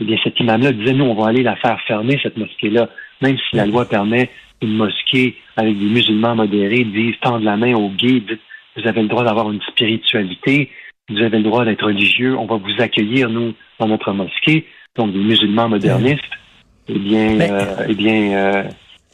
eh 0.00 0.04
bien, 0.04 0.16
cet 0.22 0.38
imam-là 0.40 0.72
disait, 0.72 0.92
nous, 0.92 1.04
on 1.04 1.14
va 1.14 1.28
aller 1.28 1.42
la 1.42 1.56
faire 1.56 1.80
fermer, 1.86 2.18
cette 2.22 2.36
mosquée-là, 2.36 2.88
même 3.22 3.36
si 3.38 3.56
la 3.56 3.66
loi 3.66 3.88
permet 3.88 4.30
une 4.62 4.76
mosquée 4.76 5.36
avec 5.56 5.78
des 5.78 5.86
musulmans 5.86 6.34
modérés, 6.34 6.84
disent, 6.84 7.18
tendre 7.20 7.44
la 7.44 7.56
main 7.56 7.74
aux 7.74 7.90
dites, 7.90 8.38
vous 8.76 8.86
avez 8.88 9.02
le 9.02 9.08
droit 9.08 9.24
d'avoir 9.24 9.50
une 9.52 9.62
spiritualité, 9.62 10.70
vous 11.08 11.18
avez 11.18 11.38
le 11.38 11.44
droit 11.44 11.64
d'être 11.64 11.84
religieux, 11.84 12.36
on 12.36 12.46
va 12.46 12.56
vous 12.56 12.82
accueillir, 12.82 13.30
nous, 13.30 13.54
dans 13.78 13.86
notre 13.86 14.12
mosquée 14.12 14.66
donc 14.96 15.12
des 15.12 15.18
musulmans 15.18 15.68
modernistes, 15.68 16.22
eh 16.88 16.98
bien, 16.98 17.40
euh, 17.40 17.86
eh 17.88 17.94
bien, 17.94 18.32
euh, 18.32 18.62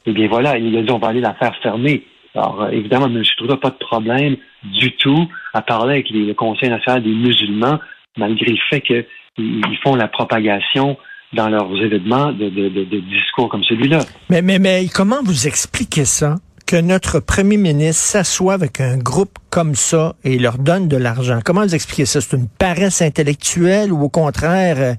eh 0.06 0.12
bien 0.12 0.28
voilà, 0.28 0.58
il 0.58 0.76
a 0.76 0.82
dit 0.82 0.90
on 0.90 0.98
va 0.98 1.08
aller 1.08 1.20
la 1.20 1.34
faire 1.34 1.54
fermer. 1.62 2.04
Alors, 2.34 2.62
euh, 2.62 2.70
évidemment, 2.70 3.06
M. 3.06 3.22
Trudeau 3.36 3.54
n'a 3.54 3.60
pas 3.60 3.70
de 3.70 3.78
problème 3.78 4.36
du 4.62 4.92
tout 4.96 5.26
à 5.52 5.62
parler 5.62 5.94
avec 5.94 6.10
le 6.10 6.32
Conseil 6.34 6.68
national 6.68 7.02
des 7.02 7.10
musulmans, 7.10 7.78
malgré 8.16 8.52
le 8.52 8.58
fait 8.68 8.80
qu'ils 8.80 9.78
font 9.82 9.96
la 9.96 10.08
propagation 10.08 10.96
dans 11.32 11.48
leurs 11.48 11.70
événements 11.80 12.32
de, 12.32 12.48
de, 12.48 12.68
de, 12.68 12.84
de 12.84 13.00
discours 13.00 13.48
comme 13.48 13.64
celui-là. 13.64 14.00
Mais, 14.28 14.42
mais, 14.42 14.58
mais 14.58 14.86
comment 14.92 15.22
vous 15.24 15.46
expliquez 15.46 16.04
ça? 16.04 16.36
Que 16.70 16.80
notre 16.80 17.18
premier 17.18 17.56
ministre 17.56 18.00
s'assoit 18.00 18.54
avec 18.54 18.80
un 18.80 18.96
groupe 18.96 19.40
comme 19.50 19.74
ça 19.74 20.14
et 20.22 20.38
leur 20.38 20.56
donne 20.56 20.86
de 20.86 20.96
l'argent. 20.96 21.40
Comment 21.44 21.62
vous 21.62 21.74
expliquez 21.74 22.06
ça? 22.06 22.20
C'est 22.20 22.36
une 22.36 22.46
paresse 22.46 23.02
intellectuelle 23.02 23.92
ou 23.92 24.04
au 24.04 24.08
contraire, 24.08 24.76
euh, 24.78 24.94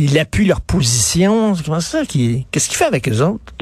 il 0.00 0.18
appuie 0.18 0.46
leur 0.46 0.60
position? 0.60 1.52
Qu'est-ce 1.54 2.68
qu'il 2.68 2.76
fait 2.76 2.86
avec 2.86 3.08
eux 3.08 3.20
autres? 3.20 3.54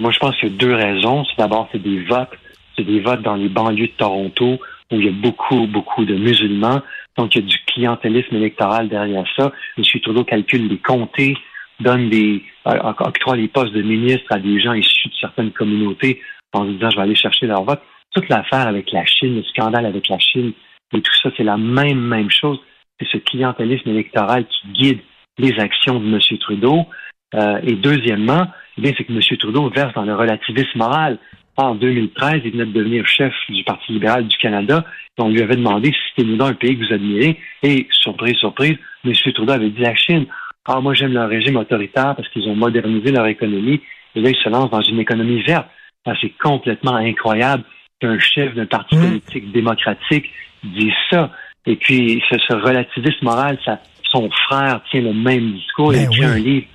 Moi, 0.00 0.10
je 0.10 0.18
pense 0.18 0.36
qu'il 0.40 0.48
y 0.48 0.54
a 0.54 0.56
deux 0.56 0.74
raisons. 0.74 1.24
D'abord, 1.38 1.68
c'est 1.70 1.80
des 1.80 2.02
votes. 2.02 2.34
C'est 2.76 2.84
des 2.84 2.98
votes 2.98 3.22
dans 3.22 3.36
les 3.36 3.48
banlieues 3.48 3.86
de 3.86 3.92
Toronto 3.96 4.58
où 4.90 4.94
il 4.96 5.04
y 5.04 5.08
a 5.08 5.12
beaucoup, 5.12 5.68
beaucoup 5.68 6.04
de 6.04 6.16
musulmans. 6.16 6.82
Donc, 7.16 7.36
il 7.36 7.42
y 7.42 7.44
a 7.44 7.48
du 7.48 7.58
clientélisme 7.68 8.34
électoral 8.34 8.88
derrière 8.88 9.24
ça. 9.36 9.52
M. 9.78 9.84
Trudeau 10.02 10.24
calcule 10.24 10.66
les 10.66 10.78
comtés, 10.78 11.36
donne 11.78 12.10
des, 12.10 12.42
euh, 12.66 12.92
octroie 12.98 13.36
les 13.36 13.46
postes 13.46 13.72
de 13.72 13.82
ministre 13.82 14.26
à 14.30 14.40
des 14.40 14.60
gens 14.60 14.72
issus 14.72 15.08
de 15.08 15.14
certaines 15.20 15.52
communautés 15.52 16.20
en 16.56 16.64
disant 16.64 16.90
je 16.90 16.96
vais 16.96 17.02
aller 17.02 17.14
chercher 17.14 17.46
leur 17.46 17.64
vote. 17.64 17.80
Toute 18.14 18.28
l'affaire 18.28 18.66
avec 18.66 18.92
la 18.92 19.04
Chine, 19.04 19.36
le 19.36 19.42
scandale 19.44 19.86
avec 19.86 20.08
la 20.08 20.18
Chine 20.18 20.52
et 20.94 21.00
tout 21.00 21.12
ça, 21.22 21.30
c'est 21.36 21.44
la 21.44 21.56
même, 21.56 22.00
même 22.00 22.30
chose. 22.30 22.58
C'est 22.98 23.08
ce 23.08 23.18
clientélisme 23.18 23.90
électoral 23.90 24.46
qui 24.46 24.72
guide 24.72 25.00
les 25.38 25.58
actions 25.58 26.00
de 26.00 26.06
M. 26.06 26.38
Trudeau. 26.38 26.86
Euh, 27.34 27.60
et 27.62 27.74
deuxièmement, 27.74 28.46
eh 28.78 28.94
c'est 28.96 29.04
que 29.04 29.12
M. 29.12 29.20
Trudeau 29.38 29.68
verse 29.70 29.92
dans 29.94 30.04
le 30.04 30.14
relativisme 30.14 30.78
moral. 30.78 31.18
En 31.56 31.74
2013, 31.74 32.42
il 32.44 32.52
venait 32.52 32.66
de 32.66 32.72
devenir 32.72 33.06
chef 33.06 33.32
du 33.48 33.64
Parti 33.64 33.92
libéral 33.92 34.26
du 34.26 34.36
Canada. 34.36 34.84
on 35.18 35.30
lui 35.30 35.42
avait 35.42 35.56
demandé 35.56 35.90
si 35.90 35.98
c'était 36.14 36.28
nous 36.28 36.42
un 36.44 36.52
pays 36.52 36.78
que 36.78 36.86
vous 36.86 36.92
admirez. 36.92 37.38
Et, 37.62 37.88
surprise, 37.90 38.36
surprise, 38.36 38.76
M. 39.04 39.12
Trudeau 39.34 39.52
avait 39.52 39.70
dit 39.70 39.80
la 39.80 39.94
Chine. 39.94 40.26
Ah, 40.66 40.80
moi, 40.80 40.94
j'aime 40.94 41.12
leur 41.12 41.28
régime 41.28 41.56
autoritaire 41.56 42.14
parce 42.16 42.28
qu'ils 42.28 42.48
ont 42.48 42.56
modernisé 42.56 43.10
leur 43.10 43.26
économie. 43.26 43.80
Et 44.14 44.20
là, 44.20 44.30
ils 44.30 44.36
se 44.36 44.48
lancent 44.48 44.70
dans 44.70 44.82
une 44.82 45.00
économie 45.00 45.42
verte. 45.42 45.68
Ah, 46.06 46.14
c'est 46.20 46.32
complètement 46.38 46.94
incroyable 46.94 47.64
qu'un 48.00 48.18
chef 48.18 48.54
d'un 48.54 48.66
parti 48.66 48.96
mmh. 48.96 49.00
politique 49.00 49.52
démocratique 49.52 50.30
dise 50.62 50.92
ça. 51.10 51.30
Et 51.66 51.76
puis, 51.76 52.22
ce, 52.30 52.54
relativisme 52.54 53.24
moral, 53.24 53.58
ça, 53.64 53.80
son 54.12 54.30
frère 54.30 54.80
tient 54.90 55.00
le 55.00 55.12
même 55.12 55.52
discours. 55.54 55.92
il 55.92 55.98
a 55.98 56.02
ben 56.02 56.12
écrit 56.12 56.24
un 56.24 56.38
livre, 56.38 56.66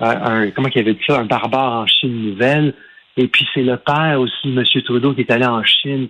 un, 0.00 0.50
comment 0.50 0.68
il 0.74 0.80
avait 0.80 0.94
dit 0.94 1.04
ça, 1.06 1.20
un 1.20 1.26
barbare 1.26 1.82
en 1.82 1.86
Chine 1.86 2.30
nouvelle. 2.30 2.74
Et 3.18 3.28
puis, 3.28 3.46
c'est 3.52 3.62
le 3.62 3.76
père 3.76 4.18
aussi, 4.20 4.48
M. 4.48 4.64
Trudeau, 4.84 5.12
qui 5.12 5.20
est 5.20 5.30
allé 5.30 5.46
en 5.46 5.62
Chine 5.64 6.08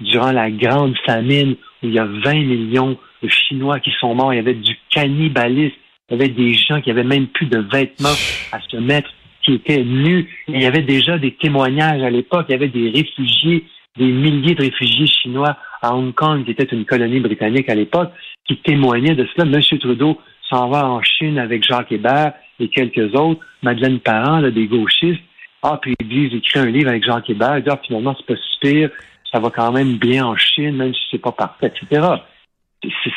durant 0.00 0.30
la 0.30 0.50
grande 0.50 0.96
famine 1.04 1.56
où 1.82 1.86
il 1.86 1.94
y 1.94 1.98
a 1.98 2.04
20 2.04 2.34
millions 2.34 2.96
de 3.22 3.28
Chinois 3.28 3.80
qui 3.80 3.90
sont 3.98 4.14
morts. 4.14 4.32
Il 4.32 4.36
y 4.36 4.40
avait 4.40 4.54
du 4.54 4.76
cannibalisme. 4.90 5.74
Il 6.08 6.18
y 6.18 6.22
avait 6.22 6.32
des 6.32 6.54
gens 6.54 6.80
qui 6.80 6.90
avaient 6.90 7.04
même 7.04 7.26
plus 7.26 7.46
de 7.46 7.58
vêtements 7.58 8.16
à 8.52 8.60
se 8.60 8.76
mettre 8.76 9.10
qui 9.42 9.54
étaient 9.54 9.82
nus. 9.82 10.28
il 10.48 10.62
y 10.62 10.66
avait 10.66 10.82
déjà 10.82 11.18
des 11.18 11.32
témoignages 11.32 12.02
à 12.02 12.10
l'époque. 12.10 12.46
Il 12.48 12.52
y 12.52 12.54
avait 12.54 12.68
des 12.68 12.90
réfugiés, 12.90 13.64
des 13.96 14.06
milliers 14.06 14.54
de 14.54 14.62
réfugiés 14.62 15.06
chinois 15.06 15.56
à 15.82 15.94
Hong 15.94 16.14
Kong, 16.14 16.44
qui 16.44 16.50
était 16.50 16.64
une 16.64 16.84
colonie 16.84 17.20
britannique 17.20 17.68
à 17.68 17.74
l'époque, 17.74 18.10
qui 18.46 18.56
témoignaient 18.58 19.14
de 19.14 19.26
cela. 19.34 19.50
M. 19.50 19.78
Trudeau 19.78 20.18
s'en 20.48 20.68
va 20.68 20.86
en 20.86 21.02
Chine 21.02 21.38
avec 21.38 21.64
Jacques 21.64 21.92
Hébert 21.92 22.34
et 22.58 22.68
quelques 22.68 23.14
autres. 23.14 23.40
Madeleine 23.62 24.00
Parent, 24.00 24.40
là, 24.40 24.50
des 24.50 24.66
gauchistes. 24.66 25.22
Ah, 25.62 25.78
puis 25.80 25.94
il 26.00 26.34
écrit 26.34 26.58
un 26.58 26.66
livre 26.66 26.88
avec 26.88 27.04
Jacques 27.04 27.30
Hébert. 27.30 27.58
Il 27.58 27.64
dit, 27.64 27.70
ah, 27.70 27.80
finalement, 27.86 28.14
c'est 28.16 28.26
pas 28.26 28.40
si 28.40 28.58
pire. 28.60 28.90
Ça 29.30 29.38
va 29.38 29.50
quand 29.50 29.72
même 29.72 29.96
bien 29.96 30.26
en 30.26 30.36
Chine, 30.36 30.76
même 30.76 30.94
si 30.94 31.00
c'est 31.10 31.22
pas 31.22 31.32
parfait, 31.32 31.68
etc. 31.68 32.06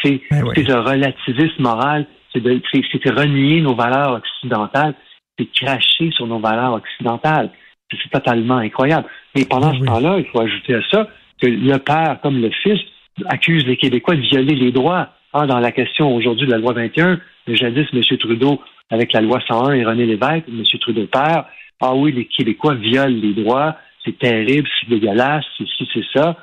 C'est 0.04 0.22
ben 0.30 0.44
le 0.44 0.80
relativisme 0.80 1.64
moral. 1.64 2.06
C'est 2.34 2.42
renier 2.42 3.62
nos 3.62 3.76
valeurs 3.76 4.14
occidentales 4.14 4.96
c'est 5.38 5.52
cracher 5.52 6.12
sur 6.12 6.28
nos 6.28 6.40
valeurs 6.40 6.74
occidentales. 6.74 7.50
C'est 7.92 8.10
totalement 8.10 8.58
incroyable. 8.58 9.08
Et 9.36 9.46
pendant 9.46 9.74
ce 9.74 9.84
temps-là, 9.84 10.18
il 10.18 10.26
faut 10.26 10.42
ajouter 10.42 10.76
à 10.76 10.82
ça 10.90 11.08
que 11.42 11.48
le 11.48 11.78
père, 11.78 12.20
comme 12.22 12.42
le 12.42 12.50
fils, 12.50 12.80
accuse 13.28 13.66
les 13.66 13.78
Québécois 13.78 14.16
de 14.16 14.22
violer 14.22 14.56
les 14.56 14.72
droits. 14.72 15.10
Dans 15.34 15.60
la 15.60 15.72
question 15.72 16.16
aujourd'hui 16.16 16.46
de 16.46 16.52
la 16.52 16.60
loi 16.60 16.74
21, 16.74 17.20
jadis, 17.48 17.88
M. 17.92 18.18
Trudeau, 18.18 18.62
avec 18.92 19.14
la 19.14 19.22
loi 19.22 19.40
101 19.48 19.74
et 19.74 19.84
René 19.84 20.06
Lévesque, 20.06 20.46
M. 20.48 20.64
Trudeau 20.80 21.08
père, 21.08 21.46
ah 21.82 21.96
oui, 21.96 22.12
les 22.12 22.26
Québécois 22.26 22.76
violent 22.76 23.20
les 23.22 23.34
droits, 23.34 23.76
c'est 24.06 24.18
terrible, 24.18 24.70
c'est 24.80 24.90
dégueulasse, 24.90 25.46
c'est 25.58 25.68
ci, 25.68 25.90
c'est 25.94 26.06
ça. 26.14 26.38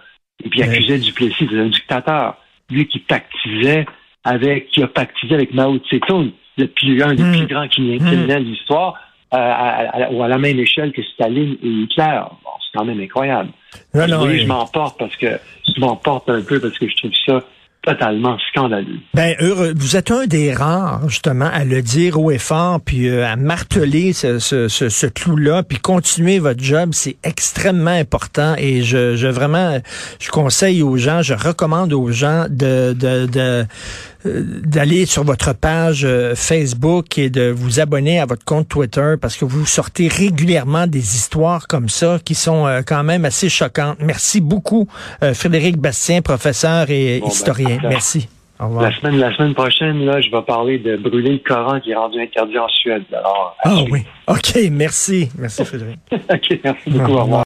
Et 0.45 0.49
puis 0.49 0.63
accusait 0.63 0.99
Duplessis 0.99 1.47
d'être 1.47 1.61
un 1.61 1.69
dictateur. 1.69 2.37
Lui 2.71 2.87
qui 2.87 2.99
pactisait 2.99 3.87
avec, 4.25 4.69
qui 4.71 4.83
a 4.83 4.89
pactisé 4.89 5.35
avec 5.35 5.55
Mao 5.55 5.79
Tse-tung 5.79 6.33
le 6.61 6.69
plus, 6.69 7.03
un 7.03 7.15
des 7.15 7.23
hmm. 7.23 7.37
plus 7.37 7.47
grands 7.47 7.69
criminels 7.69 8.25
hmm. 8.25 8.27
de 8.29 8.35
l'histoire, 8.35 8.95
euh, 9.33 10.07
ou 10.13 10.23
à 10.23 10.29
la 10.29 10.39
même 10.39 10.59
échelle 10.59 10.93
que 10.93 11.03
Staline 11.03 11.57
et 11.63 11.69
Hitler. 11.69 12.21
Bon, 12.45 12.51
c'est 12.61 12.79
quand 12.79 12.85
même 12.85 13.01
incroyable. 13.01 13.51
Non, 13.95 14.07
non, 14.09 14.29
je 14.29 14.47
m'emporte 14.47 14.99
parce 14.99 15.17
que 15.17 15.39
je 15.75 15.81
m'emporte 15.81 16.29
un 16.29 16.43
peu 16.43 16.61
parce 16.61 16.79
que 16.79 16.89
je 16.89 16.97
trouve 16.97 17.13
ça 17.27 17.45
totalement 17.83 18.37
scandaleux. 18.51 18.99
Ben 19.15 19.35
heureux, 19.41 19.73
vous 19.75 19.97
êtes 19.97 20.11
un 20.11 20.27
des 20.27 20.53
rares 20.53 21.09
justement 21.09 21.49
à 21.51 21.65
le 21.65 21.81
dire 21.81 22.21
haut 22.21 22.31
et 22.31 22.39
fort, 22.39 22.81
puis 22.85 23.09
euh, 23.09 23.27
à 23.27 23.37
marteler 23.37 24.13
ce, 24.13 24.39
ce, 24.39 24.69
ce, 24.69 24.89
ce 24.89 25.07
clou-là, 25.07 25.63
puis 25.63 25.79
continuer 25.79 26.39
votre 26.41 26.63
job, 26.63 26.91
c'est 26.93 27.17
extrêmement 27.25 27.91
important. 27.91 28.55
Et 28.59 28.83
je, 28.83 29.17
je 29.17 29.29
vraiment, 29.29 29.79
je 30.19 30.29
conseille 30.29 30.83
aux 30.83 30.99
gens, 30.99 31.23
je 31.23 31.33
recommande 31.33 31.93
aux 31.93 32.11
gens 32.11 32.47
de, 32.51 32.93
de, 32.93 33.27
de 33.27 33.65
d'aller 34.25 35.07
sur 35.07 35.25
votre 35.25 35.55
page 35.55 36.05
euh, 36.05 36.35
Facebook 36.35 37.19
et 37.19 37.31
de 37.31 37.51
vous 37.51 37.81
abonner 37.81 38.21
à 38.21 38.27
votre 38.27 38.45
compte 38.45 38.69
Twitter 38.69 39.15
parce 39.21 39.37
que 39.37 39.45
vous 39.45 39.67
sortez 39.67 40.09
régulièrement 40.09 40.87
des 40.87 41.17
histoires 41.17 41.67
comme 41.67 41.89
ça 41.89 42.19
qui 42.25 42.35
sont 42.35 42.67
euh, 42.67 42.83
quand 42.87 43.03
même 43.03 43.25
assez 43.25 43.49
choquantes. 43.49 43.99
Merci 44.01 44.41
beaucoup, 44.41 44.89
Frédéric 45.35 45.79
Bastien, 45.79 46.23
professeur 46.23 46.91
et 46.91 47.21
ben, 47.21 47.29
historien. 47.29 47.79
Merci. 47.83 48.29
Au 48.61 48.67
revoir. 48.67 48.83
La 48.83 48.95
semaine, 48.95 49.17
la 49.17 49.35
semaine 49.35 49.55
prochaine, 49.55 50.05
là, 50.05 50.21
je 50.21 50.31
vais 50.31 50.43
parler 50.43 50.79
de 50.79 50.97
brûler 50.97 51.33
le 51.33 51.39
Coran 51.39 51.81
qui 51.81 51.93
est 51.93 51.97
rendu 51.97 52.21
interdit 52.21 52.59
en 52.59 52.69
Suède. 52.69 53.05
ah 53.65 53.77
oui. 53.91 54.01
OK, 54.29 54.55
merci. 54.71 55.31
Merci, 55.39 55.65
Frédéric. 55.65 55.99
OK, 56.13 56.61
merci 56.63 56.91
beaucoup. 56.91 57.13
Au 57.13 57.23
revoir. 57.23 57.39